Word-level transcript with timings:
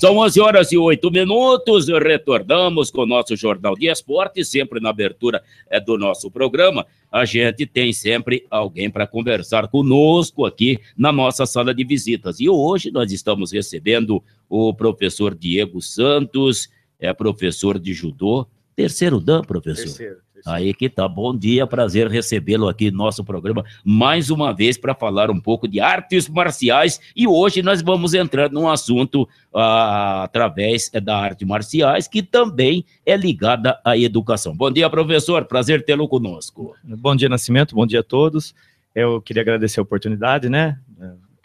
São 0.00 0.16
11 0.18 0.40
horas 0.40 0.70
e 0.70 0.78
8 0.78 1.10
minutos, 1.10 1.88
retornamos 1.88 2.88
com 2.88 3.02
o 3.02 3.06
nosso 3.06 3.34
Jornal 3.34 3.74
de 3.74 3.88
Esporte, 3.88 4.44
sempre 4.44 4.78
na 4.78 4.90
abertura 4.90 5.42
é, 5.68 5.80
do 5.80 5.98
nosso 5.98 6.30
programa. 6.30 6.86
A 7.10 7.24
gente 7.24 7.66
tem 7.66 7.92
sempre 7.92 8.46
alguém 8.48 8.88
para 8.88 9.08
conversar 9.08 9.66
conosco 9.66 10.46
aqui 10.46 10.78
na 10.96 11.10
nossa 11.10 11.44
sala 11.46 11.74
de 11.74 11.82
visitas. 11.82 12.38
E 12.38 12.48
hoje 12.48 12.92
nós 12.92 13.10
estamos 13.10 13.50
recebendo 13.50 14.22
o 14.48 14.72
professor 14.72 15.34
Diego 15.34 15.82
Santos, 15.82 16.68
é 17.00 17.12
professor 17.12 17.76
de 17.76 17.92
judô. 17.92 18.46
Terceiro 18.76 19.18
dan, 19.18 19.42
professor? 19.42 19.82
Terceiro. 19.82 20.27
Aí 20.46 20.74
que 20.74 20.88
tá. 20.88 21.08
Bom 21.08 21.36
dia, 21.36 21.66
prazer 21.66 22.08
recebê-lo 22.08 22.68
aqui 22.68 22.90
no 22.90 22.98
nosso 22.98 23.24
programa 23.24 23.64
mais 23.84 24.30
uma 24.30 24.52
vez 24.54 24.76
para 24.76 24.94
falar 24.94 25.30
um 25.30 25.40
pouco 25.40 25.66
de 25.66 25.80
artes 25.80 26.28
marciais. 26.28 27.00
E 27.14 27.26
hoje 27.26 27.62
nós 27.62 27.82
vamos 27.82 28.14
entrar 28.14 28.50
num 28.50 28.68
assunto 28.68 29.28
ah, 29.54 30.24
através 30.24 30.90
da 31.02 31.16
arte 31.16 31.44
marciais 31.44 32.08
que 32.08 32.22
também 32.22 32.84
é 33.04 33.16
ligada 33.16 33.78
à 33.84 33.96
educação. 33.96 34.56
Bom 34.56 34.70
dia, 34.70 34.88
professor. 34.88 35.44
Prazer 35.44 35.84
tê-lo 35.84 36.08
conosco. 36.08 36.74
Bom 36.84 37.16
dia, 37.16 37.28
Nascimento. 37.28 37.74
Bom 37.74 37.86
dia 37.86 38.00
a 38.00 38.04
todos. 38.04 38.54
Eu 38.94 39.20
queria 39.20 39.42
agradecer 39.42 39.80
a 39.80 39.82
oportunidade, 39.82 40.48
né? 40.48 40.78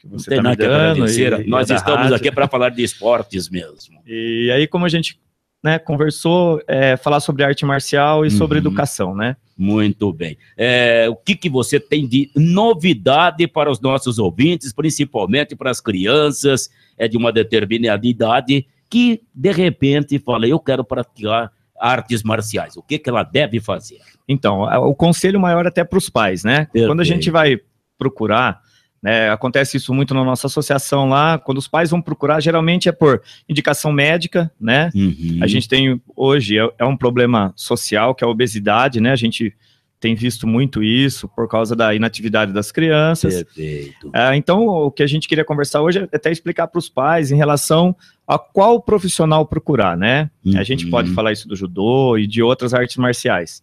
Que 0.04 0.08
você 0.08 0.36
tá 0.36 0.42
nada 0.42 0.58
que 0.58 0.64
agradecer. 0.64 1.42
E, 1.42 1.50
Nós 1.50 1.70
estamos 1.70 2.02
rádio. 2.02 2.16
aqui 2.16 2.30
para 2.30 2.46
falar 2.48 2.70
de 2.70 2.84
esportes 2.84 3.50
mesmo. 3.50 4.02
E 4.06 4.52
aí, 4.52 4.68
como 4.68 4.86
a 4.86 4.90
gente 4.90 5.18
né, 5.64 5.80
conversou, 5.80 6.62
é, 6.68 6.98
falar 6.98 7.22
sobre 7.22 7.44
arte 7.44 7.66
marcial 7.66 8.26
e 8.26 8.30
uhum. 8.30 8.38
sobre 8.38 8.58
educação, 8.58 9.16
né? 9.16 9.38
Muito 9.58 10.12
bem. 10.12 10.38
É, 10.58 11.08
o 11.10 11.16
que, 11.16 11.36
que 11.36 11.50
você 11.50 11.80
tem 11.80 12.06
de 12.06 12.30
novidade 12.36 13.48
para 13.48 13.72
os 13.72 13.80
nossos 13.80 14.20
ouvintes, 14.20 14.74
principalmente 14.74 15.56
para 15.56 15.72
as 15.72 15.80
crianças 15.80 16.70
é, 16.98 17.08
de 17.08 17.16
uma 17.16 17.32
determinada 17.32 18.06
idade, 18.06 18.68
que 18.90 19.22
de 19.34 19.52
repente 19.52 20.20
fala, 20.20 20.48
eu 20.48 20.60
quero 20.60 20.84
praticar 20.84 21.52
artes 21.80 22.24
marciais. 22.24 22.76
O 22.76 22.84
que, 22.84 23.00
que 23.00 23.10
ela 23.10 23.24
deve 23.24 23.60
fazer? 23.60 24.00
Então, 24.28 24.64
o 24.88 24.94
conselho 24.96 25.40
maior 25.40 25.66
até 25.66 25.84
para 25.84 25.98
os 25.98 26.10
pais, 26.10 26.44
né? 26.44 26.66
Perfeito. 26.66 26.88
Quando 26.88 27.00
a 27.00 27.06
gente 27.06 27.32
vai 27.32 27.60
procurar 27.98 28.62
né, 29.04 29.30
acontece 29.30 29.76
isso 29.76 29.94
muito 29.94 30.14
na 30.14 30.24
nossa 30.24 30.48
associação 30.48 31.10
lá, 31.10 31.38
quando 31.38 31.58
os 31.58 31.68
pais 31.68 31.90
vão 31.90 32.02
procurar, 32.02 32.40
geralmente 32.40 32.88
é 32.88 32.92
por 32.94 33.22
indicação 33.50 33.92
médica, 33.92 34.50
né? 34.60 34.90
Uhum. 34.96 35.40
A 35.42 35.48
gente 35.48 35.68
tem 35.68 36.02
hoje 36.16 36.58
é, 36.58 36.70
é, 36.80 36.86
um 36.86 36.96
problema 36.96 37.52
social 37.54 38.16
que 38.16 38.24
é 38.24 38.28
a 38.28 38.30
obesidade, 38.30 39.02
né? 39.02 39.12
A 39.12 39.18
gente 39.18 39.54
tem 40.00 40.16
visto 40.16 40.48
muito 40.48 40.82
isso 40.82 41.28
por 41.28 41.50
causa 41.50 41.76
da 41.76 41.94
inatividade 41.94 42.54
das 42.54 42.72
crianças. 42.72 43.44
Perfeito. 43.44 44.10
É, 44.14 44.36
então, 44.38 44.66
o 44.68 44.90
que 44.90 45.04
a 45.04 45.08
gente 45.08 45.28
queria 45.28 45.44
conversar 45.44 45.82
hoje 45.82 46.00
é 46.00 46.16
até 46.16 46.32
explicar 46.32 46.68
para 46.68 46.80
os 46.80 46.88
pais 46.88 47.30
em 47.30 47.36
relação 47.36 47.94
a 48.26 48.40
qual 48.40 48.82
profissional 48.82 49.46
procurar, 49.46 49.98
né? 49.98 50.30
Uhum. 50.46 50.58
A 50.58 50.64
gente 50.64 50.88
pode 50.88 51.12
falar 51.12 51.34
isso 51.34 51.48
do 51.48 51.58
judô 51.58 52.18
e 52.18 52.26
de 52.26 52.42
outras 52.42 52.74
artes 52.74 52.96
marciais. 52.96 53.62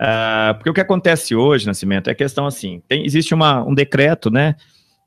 Uh, 0.00 0.54
porque 0.54 0.70
o 0.70 0.74
que 0.74 0.80
acontece 0.80 1.34
hoje, 1.34 1.66
Nascimento, 1.66 2.08
é 2.08 2.12
a 2.12 2.16
questão 2.16 2.46
assim: 2.46 2.82
tem, 2.88 3.04
existe 3.04 3.34
uma, 3.34 3.62
um 3.62 3.74
decreto, 3.74 4.30
né, 4.30 4.56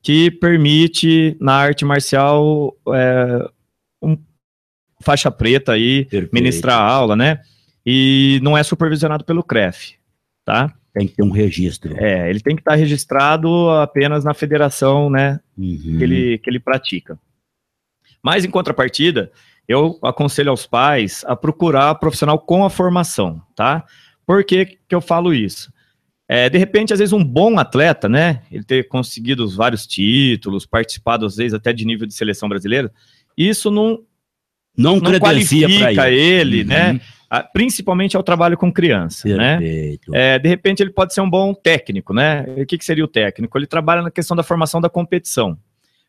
que 0.04 0.30
permite 0.30 1.36
na 1.42 1.56
arte 1.56 1.84
marcial 1.84 2.78
é, 2.94 3.50
um 4.02 4.16
faixa 5.02 5.32
preta 5.32 5.72
aí 5.72 6.06
Perfeito. 6.06 6.32
ministrar 6.32 6.80
aula, 6.80 7.16
né? 7.16 7.40
E 7.84 8.40
não 8.44 8.56
é 8.56 8.62
supervisionado 8.62 9.26
pelo 9.26 9.44
CREF, 9.44 9.96
tá? 10.46 10.72
Tem 10.94 11.08
que 11.08 11.16
ter 11.16 11.24
um 11.24 11.32
registro. 11.32 11.98
É, 11.98 12.30
ele 12.30 12.40
tem 12.40 12.56
que 12.56 12.62
estar 12.62 12.76
registrado 12.76 13.72
apenas 13.72 14.24
na 14.24 14.36
federação, 14.36 15.10
né, 15.10 15.40
uhum. 15.58 15.98
que, 15.98 16.04
ele, 16.04 16.38
que 16.38 16.50
ele 16.50 16.60
pratica. 16.60 17.18
Mas, 18.24 18.46
em 18.46 18.52
contrapartida, 18.52 19.32
eu 19.68 19.98
aconselho 20.04 20.52
aos 20.52 20.68
pais 20.68 21.26
a 21.28 21.36
procurar 21.36 21.96
profissional 21.96 22.38
com 22.38 22.64
a 22.64 22.70
formação, 22.70 23.42
tá? 23.56 23.84
Por 24.26 24.44
que, 24.44 24.78
que 24.88 24.96
eu 24.96 25.02
falo 25.02 25.34
isso? 25.34 25.72
É, 26.28 26.50
de 26.50 26.58
repente, 26.58 26.94
às 26.94 27.00
vezes, 27.00 27.14
um 27.14 27.24
bom 27.24 27.60
atleta, 27.60 28.08
né? 28.08 28.42
Ele 28.52 28.64
ter 28.64 28.88
conseguido 28.88 29.48
vários 29.50 29.86
títulos, 29.86 30.66
participado, 30.66 31.26
às 31.26 31.36
vezes, 31.36 31.54
até 31.54 31.74
de 31.74 31.86
nível 31.86 32.08
de 32.08 32.14
seleção 32.14 32.48
brasileira, 32.48 32.92
isso 33.38 33.70
não, 33.70 34.00
não, 34.78 35.00
não 35.00 35.20
qualifica 35.20 36.10
ele, 36.10 36.64
né? 36.64 36.88
uhum. 36.88 36.94
né? 36.94 37.44
Principalmente 37.52 38.16
ao 38.16 38.24
trabalho 38.24 38.58
com 38.58 38.72
criança, 38.72 39.28
né? 39.28 39.58
Perfeito. 39.58 40.12
né? 40.12 40.36
É, 40.36 40.40
de 40.40 40.48
repente, 40.48 40.82
ele 40.82 40.92
pode 40.92 41.14
ser 41.14 41.22
um 41.22 41.30
bom 41.30 41.54
técnico, 41.54 42.14
né? 42.14 42.46
O 42.58 42.66
que, 42.66 42.78
que 42.78 42.86
seria 42.86 43.04
o 43.04 43.08
técnico? 43.08 43.58
Ele 43.58 43.68
trabalha 43.68 44.02
na 44.02 44.12
questão 44.12 44.38
da 44.38 44.44
formação 44.44 44.80
da 44.80 44.90
competição. 44.90 45.58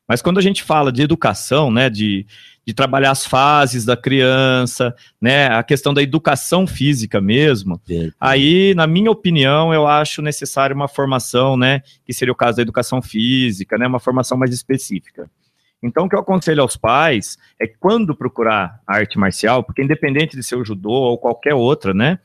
Mas 0.09 0.21
quando 0.21 0.39
a 0.39 0.43
gente 0.43 0.63
fala 0.63 0.93
de 0.93 1.03
educação, 1.03 1.71
né, 1.71 1.89
de, 1.89 2.27
de 2.67 2.75
trabalhar 2.75 3.11
as 3.11 3.25
fases 3.27 3.85
da 3.85 3.97
criança, 3.97 4.95
né, 5.21 5.47
a 5.47 5.63
questão 5.63 5.95
da 5.95 6.03
educação 6.03 6.67
física 6.67 7.21
mesmo, 7.21 7.81
aí, 8.21 8.75
na 8.75 8.87
minha 8.87 9.11
opinião, 9.11 9.73
eu 9.73 9.87
acho 9.87 10.21
necessário 10.21 10.77
uma 10.77 10.89
formação, 10.89 11.57
né, 11.57 11.83
que 12.05 12.13
seria 12.13 12.33
o 12.33 12.37
caso 12.37 12.57
da 12.57 12.63
educação 12.63 13.01
física, 13.01 13.79
né, 13.79 13.87
uma 13.87 14.01
formação 14.01 14.37
mais 14.37 14.53
específica. 14.53 15.29
Então, 15.83 16.07
o 16.07 16.09
que 16.09 16.17
eu 16.17 16.21
aconselho 16.21 16.63
aos 16.63 16.77
pais 16.77 17.37
é 17.61 17.67
quando 17.67 18.15
procurar 18.15 18.81
arte 18.87 19.19
marcial, 19.19 19.63
porque 19.63 19.83
independente 19.83 20.37
de 20.37 20.43
ser 20.43 20.57
o 20.57 20.65
judô 20.65 20.91
ou 20.91 21.19
qualquer 21.19 21.55
outra, 21.55 21.93
né, 21.93 22.19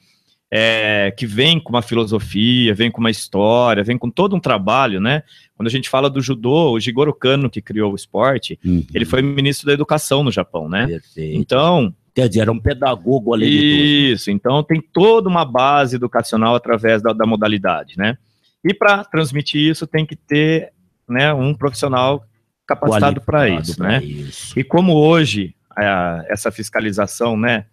é, 0.51 1.13
que 1.15 1.25
vem 1.25 1.59
com 1.59 1.69
uma 1.69 1.81
filosofia, 1.81 2.73
vem 2.73 2.89
com 2.89 2.99
uma 2.99 3.11
história, 3.11 3.83
vem 3.83 3.97
com 3.97 4.09
todo 4.09 4.35
um 4.35 4.39
trabalho, 4.39 4.99
né? 4.99 5.23
Quando 5.55 5.67
a 5.67 5.71
gente 5.71 5.89
fala 5.89 6.09
do 6.09 6.21
judô, 6.21 6.71
o 6.71 6.79
Jigoro 6.79 7.13
Kano, 7.13 7.49
que 7.49 7.61
criou 7.61 7.91
o 7.91 7.95
esporte, 7.95 8.59
uhum. 8.65 8.83
ele 8.93 9.05
foi 9.05 9.21
ministro 9.21 9.67
da 9.67 9.73
educação 9.73 10.23
no 10.23 10.31
Japão, 10.31 10.67
né? 10.67 10.87
Perfeito. 10.87 11.37
Então... 11.37 11.93
Quer 12.15 12.27
dizer, 12.27 12.41
era 12.41 12.51
um 12.51 12.59
pedagogo 12.59 13.33
ali. 13.33 14.11
Isso, 14.11 14.31
então 14.31 14.63
tem 14.63 14.81
toda 14.81 15.29
uma 15.29 15.45
base 15.45 15.95
educacional 15.95 16.55
através 16.55 17.01
da, 17.01 17.13
da 17.13 17.25
modalidade, 17.25 17.93
né? 17.97 18.17
E 18.63 18.73
para 18.73 19.05
transmitir 19.05 19.61
isso 19.61 19.87
tem 19.87 20.05
que 20.05 20.15
ter 20.15 20.73
né, 21.07 21.33
um 21.33 21.53
profissional 21.53 22.25
capacitado 22.67 23.21
para 23.21 23.47
isso, 23.47 23.81
né? 23.81 24.03
Isso. 24.03 24.59
E 24.59 24.63
como 24.63 24.95
hoje 24.95 25.55
a, 25.75 26.23
essa 26.27 26.51
fiscalização, 26.51 27.37
né, 27.37 27.65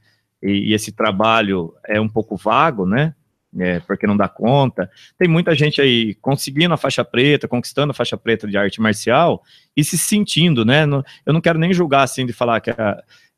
e, 0.42 0.70
e 0.70 0.74
esse 0.74 0.92
trabalho 0.92 1.72
é 1.86 2.00
um 2.00 2.08
pouco 2.08 2.36
vago, 2.36 2.86
né? 2.86 3.14
É, 3.58 3.80
porque 3.80 4.06
não 4.06 4.16
dá 4.16 4.28
conta. 4.28 4.91
Tem 5.19 5.26
muita 5.26 5.54
gente 5.54 5.80
aí 5.80 6.14
conseguindo 6.16 6.74
a 6.74 6.76
faixa 6.76 7.02
preta, 7.04 7.48
conquistando 7.48 7.91
a 7.91 7.94
faixa 7.94 8.16
preta 8.16 8.47
de 8.47 8.56
arte 8.56 8.80
marcial 8.80 9.42
e 9.74 9.82
se 9.82 9.97
sentindo, 9.97 10.64
né? 10.64 10.84
No, 10.84 11.02
eu 11.24 11.32
não 11.32 11.41
quero 11.41 11.58
nem 11.58 11.72
julgar 11.72 12.02
assim 12.02 12.26
de 12.26 12.34
falar 12.34 12.60
que 12.60 12.70
é, 12.70 12.74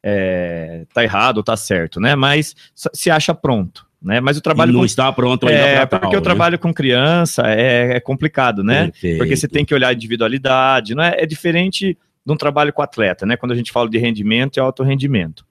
é, 0.02 0.86
tá 0.92 1.04
errado 1.04 1.38
ou 1.38 1.44
tá 1.44 1.56
certo, 1.56 2.00
né? 2.00 2.16
Mas 2.16 2.54
se 2.74 3.10
acha 3.10 3.34
pronto. 3.34 3.86
Né? 4.00 4.20
Mas 4.20 4.36
o 4.36 4.40
trabalho 4.40 4.70
e 4.70 4.72
não 4.72 4.80
com... 4.80 4.86
está 4.86 5.12
pronto 5.12 5.48
ainda 5.48 5.60
é, 5.60 5.86
porque 5.86 6.06
tal, 6.06 6.12
o 6.12 6.16
né? 6.16 6.20
trabalho 6.20 6.58
com 6.58 6.72
criança 6.72 7.42
é, 7.46 7.96
é 7.96 8.00
complicado, 8.00 8.62
né? 8.62 8.86
Perfeito. 8.86 9.18
Porque 9.18 9.36
você 9.36 9.48
tem 9.48 9.64
que 9.64 9.74
olhar 9.74 9.88
a 9.88 9.92
individualidade, 9.92 10.94
não 10.94 11.02
é? 11.02 11.16
É 11.18 11.26
diferente 11.26 11.98
de 12.24 12.32
um 12.32 12.36
trabalho 12.36 12.72
com 12.72 12.80
atleta, 12.80 13.26
né? 13.26 13.36
Quando 13.36 13.52
a 13.52 13.56
gente 13.56 13.72
fala 13.72 13.88
de 13.88 13.98
rendimento 13.98 14.56
e 14.56 14.60
alto 14.60 14.84
rendimento. 14.84 15.44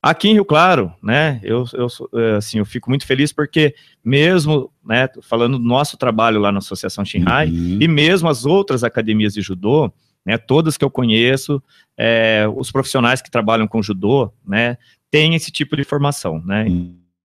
Aqui 0.00 0.28
em 0.28 0.34
Rio 0.34 0.44
Claro, 0.44 0.94
né, 1.02 1.40
eu, 1.42 1.64
eu, 1.72 1.88
é, 2.20 2.36
assim, 2.36 2.58
eu 2.58 2.64
fico 2.64 2.88
muito 2.88 3.04
feliz 3.04 3.32
porque 3.32 3.74
mesmo, 4.04 4.70
né, 4.84 5.08
falando 5.22 5.58
do 5.58 5.64
nosso 5.64 5.96
trabalho 5.96 6.38
lá 6.40 6.52
na 6.52 6.58
Associação 6.58 7.04
Shinhai, 7.04 7.48
uhum. 7.48 7.78
e 7.80 7.88
mesmo 7.88 8.28
as 8.28 8.46
outras 8.46 8.84
academias 8.84 9.34
de 9.34 9.40
judô, 9.40 9.92
né, 10.24 10.38
todas 10.38 10.76
que 10.76 10.84
eu 10.84 10.90
conheço, 10.90 11.60
é, 11.96 12.46
os 12.56 12.70
profissionais 12.70 13.20
que 13.20 13.28
trabalham 13.28 13.66
com 13.66 13.82
judô, 13.82 14.32
né, 14.46 14.78
têm 15.10 15.34
esse 15.34 15.50
tipo 15.50 15.76
de 15.76 15.82
formação, 15.82 16.40
né, 16.46 16.66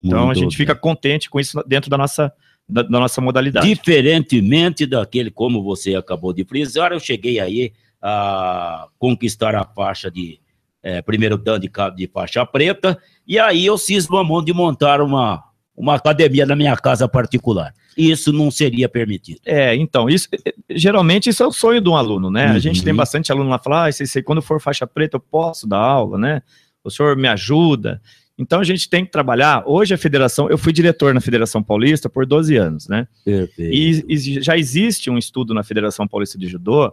então 0.04 0.32
a 0.32 0.34
gente 0.34 0.58
fica 0.58 0.74
contente 0.74 1.30
com 1.30 1.40
isso 1.40 1.64
dentro 1.68 1.92
da 1.92 1.98
nossa, 1.98 2.34
da, 2.68 2.82
da, 2.82 3.00
nossa 3.00 3.22
modalidade. 3.22 3.68
Diferentemente 3.68 4.88
daquele, 4.88 5.30
como 5.30 5.64
você 5.64 5.96
acabou 5.96 6.34
de 6.34 6.44
frisar, 6.44 6.92
eu 6.92 7.00
cheguei 7.00 7.40
aí 7.40 7.72
a 8.02 8.88
conquistar 8.98 9.56
a 9.56 9.64
faixa 9.64 10.10
de 10.12 10.43
é, 10.84 11.02
primeiro 11.02 11.38
dan 11.38 11.60
de, 11.60 11.72
de 11.96 12.07
faixa 12.07 12.46
preta, 12.46 13.00
e 13.25 13.40
aí 13.40 13.66
eu 13.66 13.78
cismo 13.78 14.18
a 14.18 14.24
mão 14.24 14.44
de 14.44 14.54
montar 14.54 15.02
uma, 15.02 15.42
uma 15.75 15.96
academia 15.96 16.46
na 16.46 16.56
minha 16.56 16.75
casa 16.75 17.07
particular. 17.07 17.74
Isso 17.98 18.34
não 18.34 18.52
seria 18.52 18.90
permitido. 18.90 19.40
É, 19.46 19.75
então, 19.75 20.10
isso 20.10 20.28
é, 20.31 20.50
é, 20.50 20.78
geralmente 20.78 21.30
isso 21.30 21.42
é 21.42 21.48
o 21.48 21.52
sonho 21.52 21.80
de 21.80 21.88
um 21.88 21.96
aluno, 21.96 22.30
né? 22.30 22.48
Uhum. 22.48 22.56
A 22.56 22.60
gente 22.60 22.84
tem 22.84 22.94
bastante 22.94 23.31
aluno 23.31 23.50
lá 23.50 23.60
falar, 23.60 23.88
ah, 23.88 23.92
se, 23.92 24.06
se, 24.06 24.22
quando 24.22 24.42
for 24.42 24.60
faixa 24.60 24.86
preta 24.86 25.18
eu 25.18 25.22
posso 25.22 25.68
dar 25.68 25.80
aula, 25.80 26.18
né? 26.18 26.42
O 26.84 26.90
senhor 26.90 27.16
me 27.16 27.28
ajuda. 27.28 28.02
Então 28.38 28.60
a 28.60 28.63
gente 28.63 28.90
tem 28.90 29.06
que 29.06 29.12
trabalhar. 29.12 29.63
Hoje 29.66 29.94
a 29.94 29.98
federação, 29.98 30.50
eu 30.50 30.57
fui 30.57 30.74
diretor 30.74 31.13
na 31.13 31.22
Federação 31.22 31.62
Paulista 31.62 32.10
por 32.10 32.25
12 32.25 32.56
anos, 32.56 32.88
né? 32.88 33.07
Perfeito. 33.24 33.74
E, 33.74 34.06
e 34.10 34.42
já 34.42 34.57
existe 34.57 35.10
um 35.10 35.18
estudo 35.18 35.54
na 35.54 35.63
Federação 35.63 36.07
Paulista 36.07 36.38
de 36.38 36.48
Judô 36.48 36.92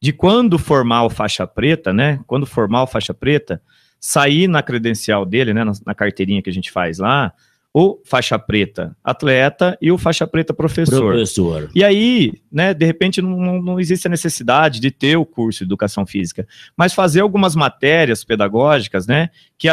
de 0.00 0.12
quando 0.12 0.58
formar 0.58 1.04
o 1.04 1.10
faixa 1.10 1.46
preta, 1.46 1.92
né? 1.92 2.20
Quando 2.26 2.46
formar 2.46 2.82
o 2.82 2.86
faixa 2.86 3.14
preta, 3.14 3.60
sair 3.98 4.48
na 4.48 4.62
credencial 4.62 5.24
dele, 5.24 5.54
né? 5.54 5.64
Na, 5.64 5.72
na 5.84 5.94
carteirinha 5.94 6.42
que 6.42 6.50
a 6.50 6.52
gente 6.52 6.70
faz 6.70 6.98
lá, 6.98 7.32
o 7.78 8.00
faixa 8.06 8.38
preta 8.38 8.96
atleta 9.04 9.76
e 9.82 9.92
o 9.92 9.98
faixa 9.98 10.26
preta 10.26 10.54
professor. 10.54 11.12
Professor. 11.12 11.70
E 11.74 11.84
aí, 11.84 12.32
né, 12.50 12.72
de 12.72 12.86
repente 12.86 13.20
não, 13.20 13.60
não 13.60 13.78
existe 13.78 14.06
a 14.06 14.10
necessidade 14.10 14.80
de 14.80 14.90
ter 14.90 15.18
o 15.18 15.26
curso 15.26 15.58
de 15.58 15.64
educação 15.64 16.06
física, 16.06 16.48
mas 16.74 16.94
fazer 16.94 17.20
algumas 17.20 17.54
matérias 17.54 18.24
pedagógicas, 18.24 19.06
né, 19.06 19.28
que 19.58 19.68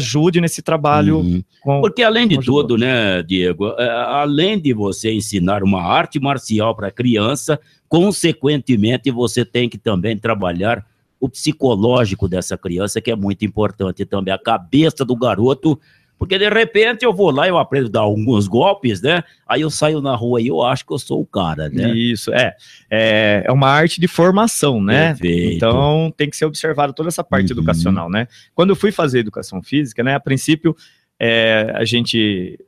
ajude 0.00 0.40
nesse 0.40 0.62
trabalho. 0.62 1.18
Uhum. 1.18 1.42
Com, 1.62 1.80
Porque 1.80 2.02
além 2.02 2.26
de 2.26 2.38
tudo, 2.40 2.76
né, 2.76 3.22
Diego, 3.22 3.68
é, 3.78 3.88
além 3.88 4.58
de 4.58 4.72
você 4.72 5.12
ensinar 5.12 5.62
uma 5.62 5.82
arte 5.82 6.18
marcial 6.18 6.74
para 6.74 6.90
criança, 6.90 7.60
consequentemente 7.88 9.10
você 9.10 9.44
tem 9.44 9.68
que 9.68 9.78
também 9.78 10.16
trabalhar 10.16 10.84
o 11.20 11.28
psicológico 11.28 12.26
dessa 12.26 12.56
criança, 12.56 13.00
que 13.00 13.10
é 13.10 13.16
muito 13.16 13.44
importante 13.44 14.06
também, 14.06 14.32
a 14.32 14.38
cabeça 14.38 15.04
do 15.04 15.14
garoto 15.14 15.78
porque 16.20 16.36
de 16.36 16.50
repente 16.50 17.02
eu 17.02 17.14
vou 17.14 17.30
lá, 17.30 17.48
eu 17.48 17.56
aprendo 17.56 17.86
a 17.86 17.92
dar 17.92 18.00
alguns 18.00 18.46
golpes, 18.46 19.00
né? 19.00 19.24
Aí 19.48 19.62
eu 19.62 19.70
saio 19.70 20.02
na 20.02 20.14
rua 20.14 20.38
e 20.38 20.48
eu 20.48 20.62
acho 20.62 20.84
que 20.84 20.92
eu 20.92 20.98
sou 20.98 21.22
o 21.22 21.26
cara, 21.26 21.70
né? 21.70 21.94
Isso, 21.94 22.30
é. 22.30 22.54
É, 22.90 23.44
é 23.46 23.50
uma 23.50 23.68
arte 23.68 23.98
de 23.98 24.06
formação, 24.06 24.82
né? 24.82 25.14
Perfeito. 25.14 25.56
Então 25.56 26.12
tem 26.14 26.28
que 26.28 26.36
ser 26.36 26.44
observado 26.44 26.92
toda 26.92 27.08
essa 27.08 27.24
parte 27.24 27.50
uhum. 27.50 27.58
educacional, 27.58 28.10
né? 28.10 28.28
Quando 28.54 28.68
eu 28.68 28.76
fui 28.76 28.92
fazer 28.92 29.20
educação 29.20 29.62
física, 29.62 30.04
né? 30.04 30.14
A 30.14 30.20
princípio, 30.20 30.76
é, 31.18 31.72
a 31.74 31.86
gente 31.86 32.58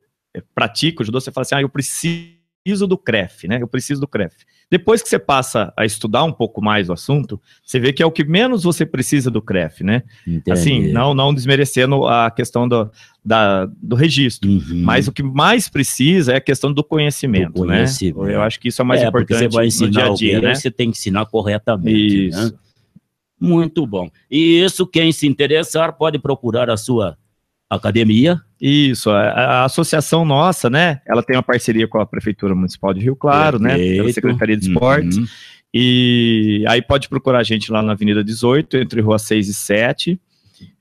pratica 0.55 1.03
o 1.03 1.05
judô, 1.05 1.21
você 1.21 1.31
fala 1.31 1.43
assim, 1.43 1.55
ah, 1.57 1.61
eu 1.61 1.69
preciso 1.69 2.42
do 2.64 2.97
CREF, 2.97 3.49
né? 3.49 3.59
Eu 3.61 3.67
preciso 3.67 4.00
do 4.00 4.06
CREF. 4.06 4.37
Depois 4.70 5.03
que 5.03 5.09
você 5.09 5.19
passa 5.19 5.73
a 5.76 5.85
estudar 5.85 6.25
um 6.25 6.32
pouco 6.32 6.62
mais 6.62 6.88
o 6.88 6.93
assunto, 6.93 7.41
você 7.64 7.79
vê 7.79 7.93
que 7.93 8.03
é 8.03 8.06
o 8.06 8.11
que 8.11 8.25
menos 8.25 8.62
você 8.62 8.87
precisa 8.87 9.31
do 9.31 9.43
CREF, 9.43 9.82
né? 9.82 10.03
Entendi. 10.26 10.50
Assim, 10.50 10.93
não, 10.93 11.12
não 11.12 11.35
desmerecendo 11.35 12.06
a 12.06 12.31
questão 12.31 12.69
do, 12.69 12.91
da, 13.25 13.67
do 13.67 13.97
registro, 13.97 14.49
uhum. 14.49 14.82
mas 14.82 15.09
o 15.09 15.12
que 15.12 15.23
mais 15.23 15.69
precisa 15.69 16.32
é 16.32 16.37
a 16.37 16.41
questão 16.41 16.73
do 16.73 16.82
conhecimento, 16.82 17.53
do 17.53 17.67
conhecimento. 17.67 18.23
né? 18.23 18.35
Eu 18.35 18.43
acho 18.43 18.59
que 18.61 18.69
isso 18.69 18.81
é 18.81 18.85
mais 18.85 19.03
é, 19.03 19.08
importante 19.08 19.38
você 19.38 19.49
vai 19.49 19.67
ensinar 19.67 19.87
no 19.87 19.93
dia 19.93 20.03
a 20.03 20.15
dia, 20.15 20.37
alguém, 20.37 20.49
né? 20.49 20.55
Você 20.55 20.70
tem 20.70 20.91
que 20.91 20.97
ensinar 20.97 21.26
corretamente, 21.26 22.17
né? 22.17 22.25
isso. 22.29 22.53
Né? 22.53 22.58
Muito 23.38 23.85
bom. 23.85 24.08
E 24.31 24.62
isso, 24.62 24.87
quem 24.87 25.11
se 25.11 25.26
interessar, 25.26 25.99
pode 25.99 26.17
procurar 26.19 26.70
a 26.70 26.76
sua 26.76 27.19
academia. 27.77 28.41
Isso, 28.61 29.11
a, 29.11 29.23
a, 29.23 29.65
associação 29.65 30.25
nossa, 30.25 30.71
né? 30.71 31.01
Ela 31.07 31.23
tem 31.23 31.37
uma 31.37 31.43
parceria 31.43 31.89
com 31.89 32.01
a 32.01 32.07
Prefeitura 32.07 32.55
Municipal 32.55 32.95
de 32.95 33.01
Rio 33.01 33.17
Claro, 33.17 33.59
né? 33.59 33.71
Perfeito. 33.71 33.91
né? 33.91 33.97
Pela 33.97 34.13
Secretaria 34.13 34.57
de 34.57 34.69
Esportes. 34.69 35.19
Uhum. 35.19 35.27
E 35.75 36.65
aí 36.69 36.83
pode 36.83 37.09
procurar 37.09 37.39
a 37.39 37.43
gente 37.43 37.73
lá 37.73 37.83
na 37.83 37.93
Avenida 37.93 38.23
18, 38.23 38.77
entre 38.77 39.01
Rua 39.01 39.19
6 39.19 39.49
e 39.49 39.55
7. 39.55 40.13
Uh, 40.13 40.19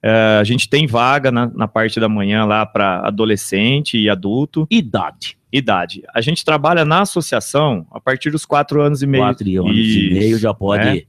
é, 0.04 0.38
a 0.40 0.44
gente 0.44 0.70
tem 0.70 0.86
vaga 0.86 1.32
na, 1.32 1.48
na 1.48 1.68
parte 1.68 2.00
da 2.00 2.10
manhã 2.10 2.46
lá 2.46 2.66
para 2.66 3.08
adolescente 3.08 3.98
e 3.98 4.10
adulto. 4.10 4.68
Idade. 4.70 5.38
Idade. 5.52 6.04
A 6.14 6.22
gente 6.22 6.46
trabalha 6.46 6.86
na 6.86 7.02
associação 7.02 7.86
a 7.92 8.00
partir 8.00 8.32
dos 8.32 8.46
quatro 8.46 8.82
anos 8.82 9.02
e 9.02 9.08
meio. 9.08 9.24
Quatro 9.24 9.66
anos 9.66 9.76
e, 9.76 10.10
e 10.10 10.14
meio 10.14 10.38
já 10.38 10.54
pode. 10.54 10.86
Né? 10.86 11.02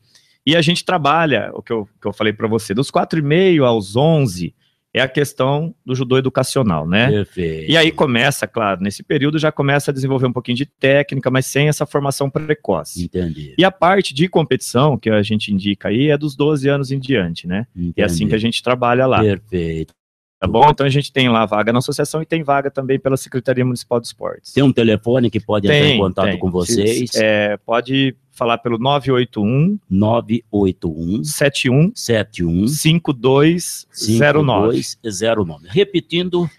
E 0.44 0.56
a 0.56 0.62
gente 0.62 0.84
trabalha, 0.84 1.50
o 1.54 1.62
que 1.62 1.72
eu, 1.72 1.88
que 2.00 2.06
eu 2.06 2.12
falei 2.12 2.32
para 2.32 2.48
você, 2.48 2.74
dos 2.74 2.90
quatro 2.90 3.18
e 3.18 3.22
meio 3.22 3.64
aos 3.64 3.94
onze, 3.94 4.54
é 4.94 5.00
a 5.00 5.08
questão 5.08 5.74
do 5.84 5.94
judô 5.94 6.18
educacional, 6.18 6.86
né? 6.86 7.10
Perfeito. 7.10 7.70
E 7.70 7.76
aí 7.76 7.90
começa, 7.90 8.46
claro, 8.46 8.82
nesse 8.82 9.02
período 9.02 9.38
já 9.38 9.50
começa 9.50 9.90
a 9.90 9.94
desenvolver 9.94 10.26
um 10.26 10.32
pouquinho 10.32 10.56
de 10.56 10.66
técnica, 10.66 11.30
mas 11.30 11.46
sem 11.46 11.68
essa 11.68 11.86
formação 11.86 12.28
precoce. 12.28 13.04
Entendi. 13.04 13.54
E 13.56 13.64
a 13.64 13.70
parte 13.70 14.12
de 14.12 14.28
competição, 14.28 14.98
que 14.98 15.08
a 15.08 15.22
gente 15.22 15.52
indica 15.52 15.88
aí, 15.88 16.10
é 16.10 16.18
dos 16.18 16.36
12 16.36 16.68
anos 16.68 16.90
em 16.90 16.98
diante, 16.98 17.46
né? 17.46 17.66
Entendi. 17.74 17.94
É 17.96 18.04
assim 18.04 18.28
que 18.28 18.34
a 18.34 18.38
gente 18.38 18.62
trabalha 18.62 19.06
lá. 19.06 19.20
Perfeito. 19.20 19.94
Tá 20.42 20.48
bom? 20.48 20.68
Então 20.70 20.84
a 20.84 20.90
gente 20.90 21.12
tem 21.12 21.28
lá 21.28 21.46
vaga 21.46 21.72
na 21.72 21.78
associação 21.78 22.20
e 22.20 22.26
tem 22.26 22.42
vaga 22.42 22.68
também 22.68 22.98
pela 22.98 23.16
Secretaria 23.16 23.64
Municipal 23.64 24.00
de 24.00 24.08
Esportes. 24.08 24.52
Tem 24.52 24.64
um 24.64 24.72
telefone 24.72 25.30
que 25.30 25.38
pode 25.38 25.68
tem, 25.68 25.78
entrar 25.78 25.94
em 25.94 25.98
contato 25.98 26.30
tem. 26.30 26.38
com 26.40 26.50
vocês? 26.50 27.12
É, 27.14 27.56
pode 27.58 28.16
falar 28.32 28.58
pelo 28.58 28.76
981 28.76 29.78
981 29.88 31.22
71 31.22 31.92
71 31.94 32.66
5209. 32.66 33.86
5209. 33.92 35.68
Repetindo 35.68 36.50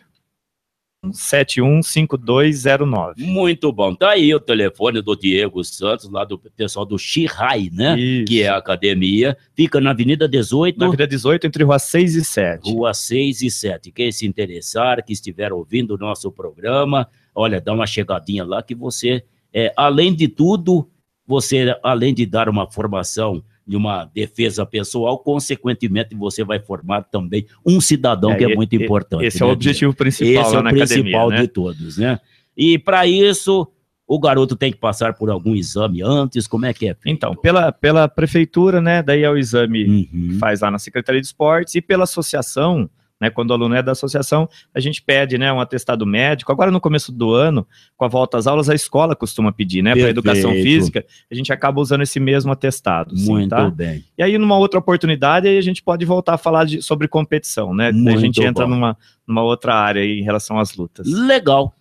715209. 1.12 3.16
Muito 3.18 3.72
bom. 3.72 3.94
Tá 3.94 4.12
aí 4.12 4.34
o 4.34 4.40
telefone 4.40 5.02
do 5.02 5.14
Diego 5.16 5.64
Santos, 5.64 6.10
lá 6.10 6.24
do 6.24 6.38
pessoal 6.38 6.86
do 6.86 6.98
Xirrai, 6.98 7.70
né? 7.72 8.00
Isso. 8.00 8.26
Que 8.26 8.44
é 8.44 8.50
a 8.50 8.58
academia. 8.58 9.38
Fica 9.56 9.82
na 9.82 9.92
Avenida 9.92 10.28
18. 10.28 10.80
Na 10.80 10.86
Avenida 10.86 11.08
18, 11.08 11.48
entre 11.48 11.64
Rua 11.64 11.80
6 11.80 12.16
e 12.16 12.24
7. 12.24 12.72
Rua 12.72 12.94
6 12.94 13.42
e 13.42 13.52
7. 13.52 13.92
Quem 13.92 14.12
se 14.12 14.26
interessar, 14.26 15.04
que 15.04 15.14
estiver 15.14 15.52
ouvindo 15.52 15.96
o 15.96 15.98
nosso 15.98 16.32
programa, 16.32 17.08
olha, 17.36 17.60
dá 17.60 17.74
uma 17.74 17.88
chegadinha 17.88 18.46
lá 18.46 18.64
que 18.64 18.76
você, 18.76 19.24
é, 19.54 19.74
além 19.76 20.16
de 20.16 20.28
tudo, 20.28 20.90
você, 21.28 21.76
além 21.84 22.14
de 22.14 22.26
dar 22.26 22.48
uma 22.48 22.72
formação 22.72 23.44
de 23.66 23.76
uma 23.76 24.06
defesa 24.06 24.66
pessoal, 24.66 25.18
consequentemente 25.20 26.16
você 26.16 26.44
vai 26.44 26.60
formar 26.60 27.04
também 27.04 27.46
um 27.66 27.80
cidadão 27.80 28.32
é, 28.32 28.36
que 28.36 28.44
é 28.44 28.56
muito 28.56 28.76
importante. 28.76 29.26
Esse 29.26 29.40
né, 29.40 29.44
é 29.44 29.46
o 29.46 29.48
né, 29.48 29.54
objetivo 29.54 29.94
principal 29.94 30.44
Esse 30.44 30.56
é 30.56 30.60
o 30.60 30.64
principal 30.64 31.28
academia, 31.28 31.30
de 31.30 31.42
né? 31.44 31.48
todos, 31.48 31.98
né? 31.98 32.20
E 32.56 32.78
para 32.78 33.08
isso, 33.08 33.68
o 34.08 34.20
garoto 34.20 34.56
tem 34.56 34.72
que 34.72 34.78
passar 34.78 35.14
por 35.14 35.30
algum 35.30 35.56
exame 35.56 36.02
antes, 36.04 36.46
como 36.46 36.66
é 36.66 36.74
que 36.74 36.90
é? 36.90 36.96
Então, 37.06 37.36
pela, 37.36 37.72
pela 37.72 38.08
prefeitura, 38.08 38.82
né, 38.82 39.02
daí 39.02 39.24
é 39.24 39.30
o 39.30 39.38
exame 39.38 40.10
uhum. 40.14 40.38
faz 40.40 40.62
lá 40.62 40.70
na 40.70 40.78
Secretaria 40.80 41.22
de 41.22 41.28
Esportes, 41.28 41.74
e 41.76 41.82
pela 41.82 42.04
associação, 42.04 42.90
né? 43.24 43.30
Quando 43.30 43.52
o 43.52 43.54
aluno 43.54 43.74
é 43.74 43.82
da 43.82 43.94
associação, 43.94 44.50
a 44.74 44.82
gente 44.82 45.02
pede 45.02 45.38
né, 45.38 45.52
um 45.52 45.62
atestado 45.62 46.06
médico. 46.06 46.52
Agora, 46.52 46.70
no 46.70 46.82
começo 46.82 47.10
do 47.10 47.34
ano, 47.34 47.66
com 47.96 48.04
a 48.04 48.08
volta 48.10 48.38
às 48.38 48.48
aulas, 48.48 48.70
a 48.70 48.76
escola 48.76 49.16
costuma 49.16 49.50
pedir, 49.50 49.82
né? 49.82 49.94
Para 49.94 50.10
educação 50.10 50.52
física, 50.52 51.06
a 51.32 51.34
gente 51.34 51.54
acaba 51.54 51.80
usando 51.80 52.02
esse 52.02 52.20
mesmo 52.20 52.52
atestado. 52.52 53.16
Sim, 53.16 53.32
Muito 53.32 53.50
tá? 53.50 53.70
bem. 53.70 54.04
E 54.18 54.22
aí, 54.22 54.38
numa 54.38 54.58
outra 54.58 54.78
oportunidade, 54.78 55.48
aí 55.48 55.58
a 55.58 55.62
gente 55.62 55.82
pode 55.82 56.04
voltar 56.04 56.34
a 56.34 56.38
falar 56.38 56.66
de, 56.66 56.82
sobre 56.82 57.08
competição, 57.08 57.74
né? 57.74 57.94
Muito 57.94 58.18
a 58.18 58.20
gente 58.20 58.44
entra 58.44 58.68
numa, 58.68 58.98
numa 59.26 59.42
outra 59.42 59.74
área 59.74 60.02
aí 60.02 60.20
em 60.20 60.24
relação 60.24 60.60
às 60.60 60.76
lutas. 60.76 61.08
Legal. 61.08 61.74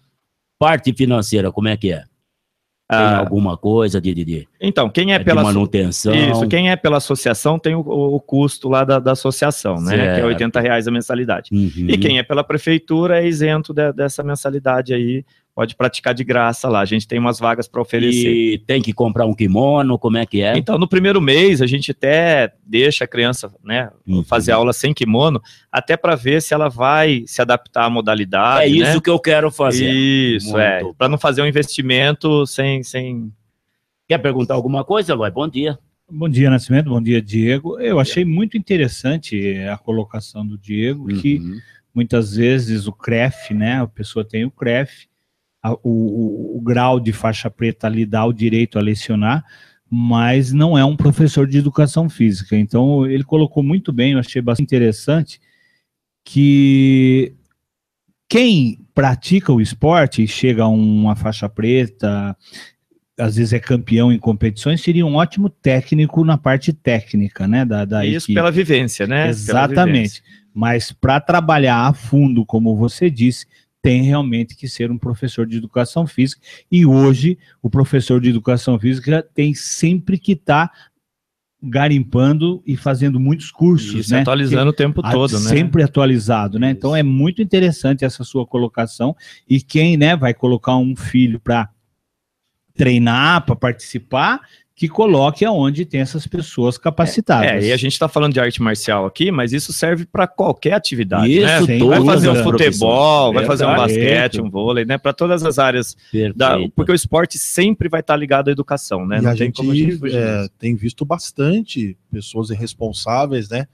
Parte 0.60 0.92
financeira, 0.92 1.50
como 1.50 1.66
é 1.66 1.76
que 1.76 1.92
é? 1.92 2.04
Tem 2.88 3.00
ah, 3.00 3.18
alguma 3.18 3.56
coisa 3.56 4.00
de, 4.00 4.14
de, 4.14 4.24
de 4.24 4.48
Então, 4.62 4.88
quem 4.88 5.12
é, 5.12 5.16
é 5.16 5.18
pela 5.18 5.42
manutenção. 5.42 6.14
Isso, 6.14 6.46
quem 6.48 6.70
é 6.70 6.76
pela 6.76 6.98
associação 6.98 7.58
tem 7.58 7.74
o, 7.74 7.80
o 7.80 8.20
custo 8.20 8.68
lá 8.68 8.84
da, 8.84 8.98
da 8.98 9.12
associação, 9.12 9.76
né? 9.76 9.96
Certo. 9.96 10.14
Que 10.14 10.20
é 10.20 10.24
80 10.24 10.60
reais 10.60 10.86
a 10.86 10.90
mensalidade. 10.90 11.50
Uhum. 11.52 11.86
E 11.88 11.98
quem 11.98 12.18
é 12.18 12.22
pela 12.22 12.44
prefeitura 12.44 13.20
é 13.20 13.26
isento 13.26 13.74
de, 13.74 13.92
dessa 13.92 14.22
mensalidade 14.22 14.94
aí 14.94 15.24
pode 15.54 15.76
praticar 15.76 16.14
de 16.14 16.24
graça 16.24 16.68
lá. 16.68 16.80
A 16.80 16.84
gente 16.84 17.06
tem 17.06 17.18
umas 17.18 17.38
vagas 17.38 17.68
para 17.68 17.80
oferecer. 17.80 18.28
E 18.28 18.58
tem 18.58 18.80
que 18.80 18.92
comprar 18.92 19.26
um 19.26 19.34
kimono, 19.34 19.98
como 19.98 20.16
é 20.16 20.26
que 20.26 20.42
é? 20.42 20.56
Então, 20.56 20.78
no 20.78 20.88
primeiro 20.88 21.20
mês, 21.20 21.60
a 21.60 21.66
gente 21.66 21.90
até 21.90 22.52
deixa 22.64 23.04
a 23.04 23.06
criança 23.06 23.52
né, 23.62 23.90
uhum. 24.06 24.24
fazer 24.24 24.52
aula 24.52 24.72
sem 24.72 24.94
kimono, 24.94 25.40
até 25.70 25.96
para 25.96 26.14
ver 26.14 26.40
se 26.40 26.54
ela 26.54 26.68
vai 26.68 27.24
se 27.26 27.40
adaptar 27.42 27.84
à 27.84 27.90
modalidade. 27.90 28.64
É 28.64 28.68
isso 28.68 28.94
né? 28.94 29.00
que 29.00 29.10
eu 29.10 29.18
quero 29.18 29.50
fazer. 29.50 29.90
Isso, 29.90 30.58
é. 30.58 30.82
Muito. 30.82 30.94
é. 30.94 30.96
Para 30.96 31.08
não 31.08 31.18
fazer 31.18 31.42
um 31.42 31.46
investimento 31.46 32.46
sem, 32.46 32.82
sem. 32.82 33.30
Quer 34.08 34.18
perguntar 34.18 34.54
alguma 34.54 34.84
coisa, 34.84 35.12
Eloy? 35.12 35.30
Bom 35.30 35.48
dia. 35.48 35.78
Bom 36.10 36.28
dia, 36.28 36.50
Nascimento. 36.50 36.90
Bom 36.90 37.00
dia, 37.00 37.22
Diego. 37.22 37.80
Eu 37.80 37.98
achei 37.98 38.24
muito 38.24 38.56
interessante 38.56 39.56
a 39.60 39.78
colocação 39.78 40.46
do 40.46 40.58
Diego, 40.58 41.10
uhum. 41.10 41.20
que 41.20 41.40
muitas 41.94 42.36
vezes 42.36 42.86
o 42.86 42.92
CREF, 42.92 43.54
né? 43.54 43.80
A 43.80 43.86
pessoa 43.86 44.24
tem 44.24 44.44
o 44.44 44.50
CREF, 44.50 45.06
a, 45.62 45.72
o, 45.82 46.56
o, 46.56 46.60
grau 46.60 46.98
de 46.98 47.12
faixa 47.12 47.50
preta 47.50 47.88
lhe 47.88 48.04
dá 48.04 48.24
o 48.24 48.32
direito 48.32 48.78
a 48.78 48.82
lecionar, 48.82 49.44
mas 49.88 50.52
não 50.52 50.76
é 50.76 50.84
um 50.84 50.96
professor 50.96 51.46
de 51.46 51.58
educação 51.58 52.10
física. 52.10 52.56
Então, 52.56 53.06
ele 53.06 53.24
colocou 53.24 53.62
muito 53.62 53.92
bem, 53.92 54.12
eu 54.12 54.18
achei 54.18 54.42
bastante 54.42 54.66
interessante, 54.66 55.40
que 56.24 57.34
quem 58.28 58.84
pratica 58.94 59.52
o 59.52 59.60
esporte 59.60 60.22
e 60.22 60.28
chega 60.28 60.64
a 60.64 60.68
uma 60.68 61.14
faixa 61.14 61.48
preta, 61.48 62.36
às 63.18 63.36
vezes 63.36 63.52
é 63.52 63.58
campeão 63.58 64.10
em 64.10 64.18
competições, 64.18 64.80
seria 64.80 65.04
um 65.04 65.16
ótimo 65.16 65.48
técnico 65.48 66.24
na 66.24 66.38
parte 66.38 66.72
técnica, 66.72 67.46
né? 67.46 67.64
Da, 67.64 67.84
da 67.84 68.06
Isso 68.06 68.26
equipe. 68.26 68.34
pela 68.34 68.50
vivência, 68.50 69.06
né? 69.06 69.28
Exatamente. 69.28 69.92
Vivência. 69.92 70.22
Mas 70.54 70.92
para 70.92 71.20
trabalhar 71.20 71.86
a 71.86 71.92
fundo, 71.92 72.44
como 72.44 72.76
você 72.76 73.10
disse, 73.10 73.46
tem 73.82 74.02
realmente 74.02 74.54
que 74.54 74.68
ser 74.68 74.90
um 74.90 74.98
professor 74.98 75.46
de 75.46 75.56
educação 75.56 76.06
física. 76.06 76.40
E 76.70 76.86
hoje, 76.86 77.38
o 77.60 77.68
professor 77.68 78.20
de 78.20 78.30
educação 78.30 78.78
física 78.78 79.26
tem 79.34 79.54
sempre 79.54 80.18
que 80.18 80.32
estar 80.32 80.68
tá 80.68 80.74
garimpando 81.62 82.62
e 82.66 82.76
fazendo 82.76 83.20
muitos 83.20 83.50
cursos, 83.50 83.94
Isso, 83.94 84.12
né? 84.12 84.20
atualizando 84.20 84.70
o 84.70 84.72
tempo 84.72 85.00
todo, 85.00 85.38
né? 85.38 85.50
Sempre 85.50 85.82
atualizado, 85.82 86.58
né? 86.58 86.68
Isso. 86.68 86.76
Então 86.78 86.96
é 86.96 87.02
muito 87.02 87.40
interessante 87.40 88.04
essa 88.04 88.24
sua 88.24 88.44
colocação 88.44 89.14
e 89.48 89.60
quem, 89.60 89.96
né, 89.96 90.16
vai 90.16 90.34
colocar 90.34 90.76
um 90.76 90.96
filho 90.96 91.38
para 91.38 91.68
treinar, 92.74 93.44
para 93.44 93.56
participar, 93.56 94.40
que 94.74 94.88
coloque 94.88 95.44
aonde 95.44 95.84
tem 95.84 96.00
essas 96.00 96.26
pessoas 96.26 96.76
capacitadas. 96.76 97.64
É, 97.64 97.68
e 97.68 97.72
a 97.72 97.76
gente 97.76 97.92
está 97.92 98.08
falando 98.08 98.32
de 98.32 98.40
arte 98.40 98.60
marcial 98.60 99.06
aqui, 99.06 99.30
mas 99.30 99.52
isso 99.52 99.72
serve 99.72 100.04
para 100.04 100.26
qualquer 100.26 100.72
atividade. 100.72 101.30
Isso, 101.30 101.66
né? 101.66 101.78
vai 101.78 102.04
fazer 102.04 102.30
um 102.30 102.42
futebol, 102.42 103.32
vai 103.32 103.44
fazer 103.44 103.64
um 103.64 103.76
basquete, 103.76 104.40
um 104.40 104.50
vôlei, 104.50 104.84
né? 104.84 104.98
Para 104.98 105.12
todas 105.12 105.44
as 105.44 105.58
áreas, 105.58 105.96
da, 106.34 106.58
porque 106.74 106.90
o 106.90 106.94
esporte 106.94 107.38
sempre 107.38 107.88
vai 107.88 108.00
estar 108.00 108.16
ligado 108.16 108.48
à 108.48 108.50
educação, 108.50 109.06
né? 109.06 109.18
E 109.18 109.22
Não 109.22 109.30
a 109.30 109.34
tem 109.34 109.46
gente, 109.46 109.56
como 109.56 109.70
a 109.70 109.74
gente 109.74 110.16
é, 110.16 110.48
tem 110.58 110.74
visto 110.74 111.04
bastante 111.04 111.96
pessoas 112.10 112.50
irresponsáveis, 112.50 113.50
né? 113.50 113.68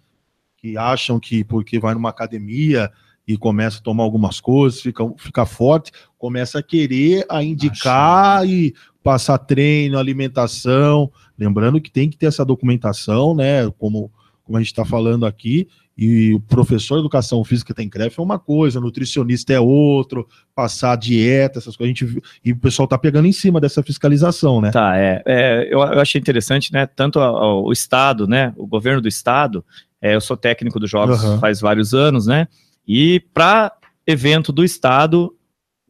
Que 0.59 0.77
acham 0.77 1.19
que 1.21 1.43
porque 1.43 1.79
vai 1.79 1.95
numa 1.95 2.11
academia 2.11 2.91
e 3.29 3.37
começa 3.37 3.79
a 3.79 3.83
tomar 3.83 4.05
algumas 4.05 4.41
coisas, 4.41 4.81
fica, 4.81 5.05
fica 5.19 5.45
forte, 5.45 5.93
começa 6.17 6.59
a 6.59 6.63
querer 6.63 7.27
a 7.29 7.43
indicar 7.43 8.49
e 8.49 8.75
passar 9.03 9.39
treino, 9.39 9.99
alimentação. 9.99 11.11
Lembrando 11.39 11.81
que 11.81 11.91
tem 11.91 12.09
que 12.11 12.17
ter 12.17 12.27
essa 12.27 12.45
documentação, 12.45 13.35
né? 13.35 13.71
Como, 13.79 14.11
como 14.45 14.57
a 14.59 14.61
gente 14.61 14.69
está 14.73 14.85
falando 14.85 15.25
aqui. 15.27 15.69
E 16.01 16.33
o 16.33 16.39
professor 16.39 16.95
de 16.95 17.01
educação 17.01 17.43
física 17.43 17.75
tem 17.75 17.89
CREF 17.89 18.21
é 18.21 18.23
uma 18.23 18.39
coisa, 18.39 18.81
nutricionista 18.81 19.53
é 19.53 19.59
outro, 19.59 20.29
passar 20.55 20.95
dieta, 20.97 21.59
essas 21.59 21.77
coisas. 21.77 21.93
A 21.93 22.05
gente, 22.07 22.23
e 22.45 22.53
o 22.53 22.57
pessoal 22.57 22.87
tá 22.87 22.97
pegando 22.97 23.27
em 23.27 23.33
cima 23.33 23.61
dessa 23.61 23.83
fiscalização, 23.83 24.61
né? 24.61 24.71
Tá, 24.71 24.97
é, 24.97 25.21
é, 25.27 25.65
eu, 25.69 25.81
eu 25.81 26.01
achei 26.01 26.21
interessante, 26.21 26.73
né? 26.73 26.87
Tanto 26.87 27.19
a- 27.19 27.27
a- 27.27 27.61
o 27.61 27.73
Estado, 27.73 28.29
né? 28.29 28.55
O 28.57 28.65
governo 28.65 29.01
do 29.01 29.09
Estado, 29.09 29.65
é, 30.01 30.15
eu 30.15 30.21
sou 30.21 30.37
técnico 30.37 30.79
dos 30.79 30.89
Jogos 30.89 31.19
Aham. 31.19 31.41
faz 31.41 31.61
vários 31.61 31.93
anos, 31.93 32.27
né? 32.29 32.47
E 32.87 33.19
para 33.35 33.73
evento 34.07 34.53
do 34.53 34.63
Estado, 34.65 35.35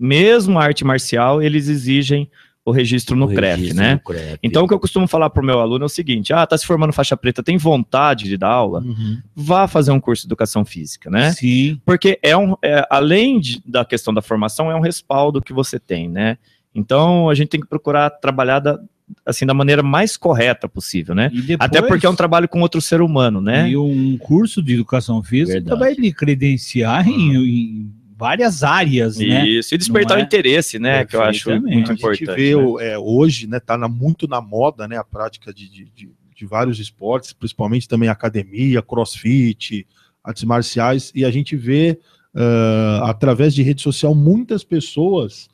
mesmo 0.00 0.59
a 0.59 0.65
arte 0.65 0.85
marcial, 0.87 1.43
eles 1.43 1.69
exigem 1.69 2.31
o 2.69 2.73
registro 2.73 3.17
no 3.17 3.27
O 3.27 3.29
CREF, 3.35 3.57
registro 3.61 3.77
né? 3.83 3.95
no 3.95 4.01
CREF. 4.01 4.39
Então, 4.43 4.65
o 4.65 4.69
que 4.69 4.75
eu 4.75 4.79
costumo 4.81 5.07
falar 5.07 5.31
para 5.31 5.43
o 5.43 5.47
meu 5.47 5.61
aluno 5.61 5.85
é 5.85 5.87
o 5.87 5.89
seguinte: 5.89 6.33
ah, 6.33 6.47
tá 6.47 6.57
se 6.57 6.67
formando 6.67 6.93
faixa 6.93 7.17
preta, 7.17 7.43
tem 7.43 7.57
vontade 7.57 8.25
de 8.25 8.37
dar 8.37 8.51
aula? 8.51 8.81
Uhum. 8.81 9.19
Vá 9.35 9.67
fazer 9.67 9.91
um 9.91 10.01
curso 10.01 10.23
de 10.23 10.29
educação 10.29 10.65
física, 10.65 11.11
né? 11.11 11.33
Sim. 11.33 11.81
Porque 11.85 12.19
é 12.23 12.37
um, 12.37 12.55
é, 12.63 12.87
além 12.91 13.41
de- 13.41 13.63
da 13.65 13.85
questão 13.85 14.13
da 14.13 14.23
formação, 14.23 14.71
é 14.71 14.75
um 14.77 14.81
respaldo 14.81 15.41
que 15.43 15.53
você 15.53 15.79
tem, 15.79 16.09
né? 16.09 16.37
Então, 16.75 17.29
a 17.29 17.35
gente 17.35 17.49
tem 17.49 17.61
que 17.61 17.67
procurar 17.67 18.11
trabalhar 18.11 18.61
da, 18.61 18.79
assim, 19.25 19.47
da 19.47 19.55
maneira 19.55 19.83
mais 19.83 20.17
correta 20.17 20.69
possível, 20.69 21.15
né? 21.15 21.31
Depois, 21.33 21.57
Até 21.59 21.81
porque 21.83 22.07
é 22.07 22.11
um 22.11 22.15
trabalho 22.15 22.49
com 22.49 22.61
outro 22.61 22.81
ser 22.81 23.01
humano, 23.01 23.41
né? 23.41 23.69
E 23.71 23.77
um 23.77 24.17
curso 24.19 24.63
de 24.63 24.75
educação 24.75 25.23
física 25.23 25.55
Verdade. 25.61 25.81
vai 25.81 25.95
lhe 25.95 26.13
credenciar 26.13 27.09
em, 27.09 27.35
em 27.35 27.93
várias 28.19 28.65
áreas, 28.65 29.17
né? 29.19 29.47
Isso, 29.47 29.73
e 29.75 29.79
despertar 29.79 30.15
Não 30.15 30.17
o 30.17 30.21
é? 30.21 30.25
interesse, 30.25 30.77
né? 30.79 31.05
Que 31.05 31.15
eu 31.15 31.23
acho 31.23 31.49
muito 31.61 31.69
a 31.93 31.95
gente 31.95 31.99
importante. 32.01 32.37
vê 32.37 32.57
né? 32.57 32.87
é, 32.93 32.99
hoje, 32.99 33.47
né, 33.47 33.61
tá 33.61 33.79
na- 33.79 33.89
muito 33.89 34.27
na 34.27 34.41
moda, 34.41 34.89
né, 34.89 34.97
a 34.97 35.05
prática 35.05 35.55
de, 35.55 35.69
de, 35.71 35.85
de- 35.95 36.11
de 36.35 36.45
vários 36.47 36.81
esportes, 36.81 37.33
principalmente 37.33 37.87
também 37.89 38.09
academia, 38.09 38.83
crossfit, 38.83 39.87
artes 40.25 40.43
marciais, 40.45 41.13
e 41.15 41.25
a 41.25 41.31
gente 41.31 41.55
vê 41.57 41.99
ah, 42.35 43.03
através 43.11 43.55
de 43.55 43.63
rede 43.63 43.83
social 43.83 44.15
muitas 44.15 44.63
pessoas, 44.63 45.49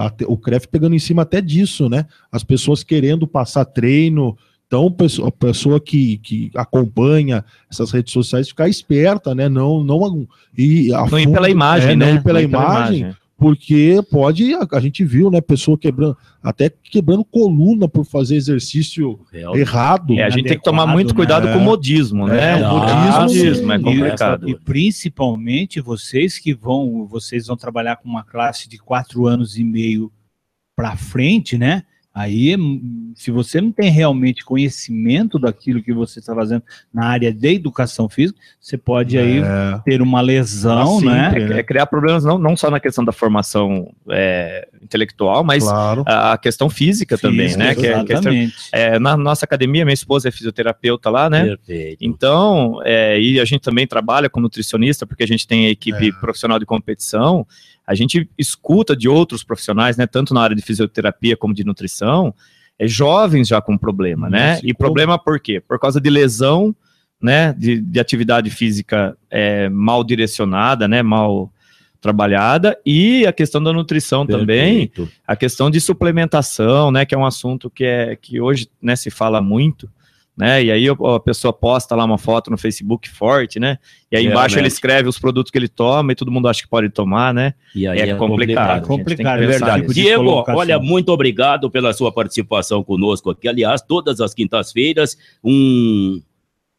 até- 0.00 0.24
o 0.26 0.36
CREF 0.36 0.68
pegando 0.68 0.94
em 0.94 0.98
cima 1.00 1.22
até 1.22 1.40
disso, 1.40 1.88
né, 1.88 2.06
as 2.30 2.44
pessoas 2.44 2.84
querendo 2.84 3.26
passar 3.26 3.64
treino, 3.64 4.36
então 4.68 4.94
a 5.26 5.30
pessoa 5.32 5.80
que, 5.80 6.18
que 6.18 6.50
acompanha 6.54 7.42
essas 7.70 7.90
redes 7.90 8.12
sociais 8.12 8.48
ficar 8.50 8.68
esperta, 8.68 9.34
né, 9.34 9.48
não, 9.48 9.82
não, 9.82 10.28
e 10.56 10.92
a 10.92 11.06
Não 11.06 11.18
ir 11.18 11.24
fundo- 11.24 11.34
pela 11.34 11.48
imagem, 11.50 11.92
é, 11.92 11.96
né? 11.96 12.06
Não 12.06 12.14
ir 12.16 12.22
pela 12.22 12.34
Não 12.34 12.40
ir 12.42 12.52
imagem, 12.52 13.16
porque 13.38 13.98
pode, 14.10 14.52
a, 14.52 14.66
a 14.70 14.80
gente 14.80 15.02
viu, 15.04 15.30
né, 15.30 15.40
pessoa 15.40 15.78
quebrando, 15.78 16.14
até 16.42 16.68
quebrando 16.68 17.24
coluna 17.24 17.88
por 17.88 18.04
fazer 18.04 18.36
exercício 18.36 19.18
Real. 19.32 19.56
errado. 19.56 20.12
É, 20.18 20.24
a 20.24 20.28
gente 20.30 20.46
tem 20.48 20.58
que 20.58 20.64
tomar 20.64 20.86
muito 20.86 21.14
cuidado 21.14 21.46
né? 21.46 21.54
com 21.54 21.60
o 21.60 21.62
modismo, 21.64 22.26
né? 22.26 22.60
É, 22.60 22.66
o 22.68 22.70
o 22.74 22.78
modismo, 22.78 23.20
modismo, 23.22 23.72
é 23.72 23.76
E- 23.76 23.80
complicado. 23.82 24.48
E, 24.50 24.54
principalmente 24.54 25.80
vocês 25.80 26.38
que 26.38 26.52
vão, 26.52 27.06
vocês 27.06 27.46
vão 27.46 27.56
trabalhar 27.56 27.96
com 27.96 28.06
uma 28.08 28.22
classe 28.22 28.68
de 28.68 28.76
quatro 28.76 29.26
anos 29.26 29.56
e 29.56 29.64
meio 29.64 30.12
para 30.76 30.94
frente, 30.94 31.56
né? 31.56 31.84
Aí, 32.18 32.56
hum, 32.56 33.12
se 33.14 33.30
você 33.30 33.60
não 33.60 33.70
tem 33.70 33.90
realmente 33.90 34.44
conhecimento 34.44 35.38
daquilo 35.38 35.80
que 35.82 35.92
você 35.92 36.18
está 36.18 36.34
fazendo 36.34 36.62
na 36.92 37.06
área 37.06 37.32
de 37.32 37.54
educação 37.54 38.08
física, 38.08 38.38
você 38.60 38.76
pode 38.76 39.16
aí 39.16 39.38
É, 39.38 39.78
ter 39.84 40.02
uma 40.02 40.20
lesão, 40.20 40.98
Ah, 40.98 41.04
né? 41.04 41.32
É, 41.56 41.58
é 41.60 41.62
criar 41.62 41.86
problemas 41.86 42.24
não, 42.24 42.36
não 42.36 42.56
só 42.56 42.70
na 42.70 42.80
questão 42.80 43.04
da 43.04 43.12
formação 43.12 43.92
é, 44.10 44.66
intelectual, 44.82 45.44
mas 45.44 45.62
claro. 45.62 46.02
a 46.06 46.32
a 46.32 46.38
questão 46.38 46.68
física, 46.68 47.16
também, 47.16 47.56
né? 47.56 47.74
Que 47.74 47.86
é, 47.86 47.92
questão- 48.04 48.16
Exatamente. 48.32 48.54
é, 48.72 48.98
na 48.98 49.16
nossa 49.16 49.44
academia, 49.44 49.84
minha 49.84 49.94
esposa 49.94 50.28
é 50.28 50.30
fisioterapeuta 50.32 51.08
lá, 51.10 51.30
né? 51.30 51.44
Perfeito. 51.56 51.98
Então, 52.04 52.80
é, 52.84 53.20
e 53.20 53.38
a 53.40 53.44
gente 53.44 53.60
também 53.62 53.86
trabalha 53.86 54.28
com 54.28 54.40
nutricionista, 54.40 55.06
porque 55.06 55.22
a 55.22 55.26
gente 55.26 55.46
tem 55.46 55.66
a 55.66 55.70
equipe 55.70 56.08
É. 56.08 56.12
profissional 56.20 56.58
de 56.58 56.66
competição, 56.66 57.46
a 57.88 57.94
gente 57.94 58.28
escuta 58.36 58.94
de 58.94 59.08
outros 59.08 59.42
profissionais, 59.42 59.96
né, 59.96 60.06
tanto 60.06 60.34
na 60.34 60.42
área 60.42 60.54
de 60.54 60.60
fisioterapia 60.60 61.34
como 61.38 61.54
de 61.54 61.64
nutrição, 61.64 62.34
é, 62.78 62.86
jovens 62.86 63.48
já 63.48 63.62
com 63.62 63.78
problema, 63.78 64.28
né? 64.28 64.52
Nossa, 64.52 64.66
e 64.66 64.74
problema 64.74 65.18
por 65.18 65.40
quê? 65.40 65.58
Por 65.58 65.80
causa 65.80 65.98
de 65.98 66.10
lesão, 66.10 66.76
né, 67.20 67.54
de, 67.54 67.80
de 67.80 67.98
atividade 67.98 68.50
física 68.50 69.16
é, 69.30 69.70
mal 69.70 70.04
direcionada, 70.04 70.86
né, 70.86 71.02
mal 71.02 71.50
trabalhada, 71.98 72.78
e 72.84 73.26
a 73.26 73.32
questão 73.32 73.62
da 73.62 73.72
nutrição 73.72 74.26
também, 74.26 74.86
Perfeito. 74.88 75.10
a 75.26 75.34
questão 75.34 75.70
de 75.70 75.80
suplementação, 75.80 76.90
né, 76.90 77.06
que 77.06 77.14
é 77.14 77.18
um 77.18 77.24
assunto 77.24 77.70
que, 77.70 77.84
é, 77.84 78.14
que 78.16 78.38
hoje 78.38 78.68
né, 78.82 78.96
se 78.96 79.10
fala 79.10 79.40
muito, 79.40 79.90
né, 80.38 80.62
e 80.62 80.70
aí 80.70 80.86
a 80.88 81.20
pessoa 81.20 81.52
posta 81.52 81.96
lá 81.96 82.04
uma 82.04 82.16
foto 82.16 82.48
no 82.50 82.56
Facebook 82.56 83.08
forte, 83.08 83.58
né, 83.58 83.76
e 84.10 84.16
aí 84.16 84.24
embaixo 84.24 84.54
Realmente. 84.54 84.58
ele 84.60 84.68
escreve 84.68 85.08
os 85.08 85.18
produtos 85.18 85.50
que 85.50 85.58
ele 85.58 85.68
toma 85.68 86.12
e 86.12 86.14
todo 86.14 86.30
mundo 86.30 86.46
acha 86.48 86.62
que 86.62 86.68
pode 86.68 86.88
tomar, 86.90 87.34
né, 87.34 87.54
E 87.74 87.86
aí 87.88 87.98
é, 87.98 88.14
complicado. 88.14 88.86
complicado. 88.86 89.40
É 89.42 89.44
É 89.44 89.46
pensar 89.48 89.64
verdade. 89.66 89.86
de 89.88 89.94
Diego, 89.94 90.44
olha, 90.48 90.78
muito 90.78 91.10
obrigado 91.10 91.68
pela 91.70 91.92
sua 91.92 92.12
participação 92.12 92.84
conosco 92.84 93.30
aqui. 93.30 93.48
Aliás, 93.48 93.82
todas 93.82 94.20
as 94.20 94.32
quintas-feiras, 94.32 95.18
um 95.42 96.22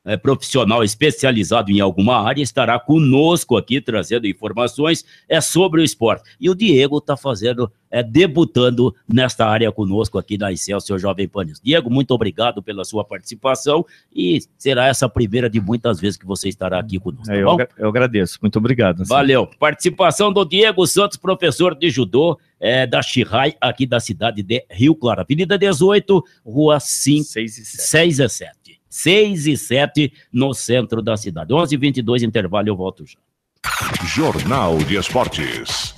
é, 0.10 0.18
profissional 0.18 0.84
especializado 0.84 1.72
em 1.72 1.80
alguma 1.80 2.20
área 2.22 2.42
estará 2.42 2.80
conosco 2.80 3.56
aqui 3.58 3.80
trazendo 3.80 4.26
informações 4.28 5.06
é 5.28 5.40
sobre 5.42 5.82
o 5.82 5.84
esporte. 5.84 6.24
E 6.40 6.50
o 6.50 6.56
Diego 6.56 6.98
está 6.98 7.16
fazendo, 7.16 7.72
é, 7.92 8.02
debutando 8.02 8.96
nesta 9.08 9.46
área 9.46 9.72
conosco 9.72 10.18
aqui 10.18 10.38
na 10.38 10.52
Excelsior 10.52 10.98
Jovem 11.00 11.28
Panis. 11.28 11.60
Diego, 11.64 11.90
muito 11.90 12.12
obrigado 12.14 12.62
pela 12.64 12.84
sua 12.84 13.04
participação 13.04 13.86
e 14.14 14.40
será 14.58 14.88
essa 14.88 15.06
a 15.06 15.10
primeira 15.10 15.50
de 15.50 15.60
muitas 15.62 16.00
vezes 16.00 16.18
que 16.18 16.26
você 16.26 16.50
estará 16.50 16.80
aqui 16.80 17.00
conosco. 17.00 17.26
tá 17.28 17.36
É, 17.36 17.42
eu, 17.42 17.46
bom? 17.46 17.54
agra- 17.54 17.70
eu 17.78 17.90
agradeço, 17.90 18.38
muito 18.42 18.58
obrigado. 18.58 19.02
assim. 19.02 19.10
Valeu. 19.10 19.48
Participação 19.60 20.32
do 20.34 20.44
Diego 20.46 20.86
Santos, 20.88 21.18
professor 21.18 21.76
de 21.76 21.90
judô 21.90 22.38
é, 22.62 22.86
da 22.86 23.02
Xirrai, 23.02 23.56
aqui 23.62 23.86
da 23.86 24.00
cidade 24.02 24.44
de 24.44 24.66
Rio 24.70 24.94
Claro. 24.94 25.22
Avenida 25.22 25.58
18, 25.58 26.22
rua 26.46 26.80
5, 26.80 27.24
Seis 27.24 27.58
e 27.58 27.64
sete. 27.66 27.84
6 27.88 28.20
e 28.20 28.30
7. 28.30 28.59
6 28.90 29.48
e 29.48 29.58
7 29.58 30.12
no 30.32 30.54
centro 30.54 31.02
da 31.02 31.16
cidade. 31.16 31.54
11 31.54 31.76
h 31.76 31.80
22 31.80 32.24
intervalo, 32.24 32.68
eu 32.68 32.76
volto 32.76 33.06
já. 33.06 33.20
Jornal 34.06 34.78
de 34.80 34.98
Esportes. 34.98 35.94